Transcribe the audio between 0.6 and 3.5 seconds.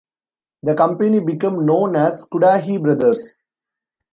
The company became known as Cudahy Brothers.